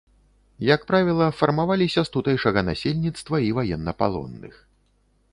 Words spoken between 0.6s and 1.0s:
Як